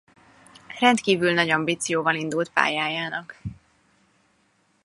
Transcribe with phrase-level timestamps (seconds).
[0.79, 3.39] Rendkívül nagy ambícióval indult pályájának.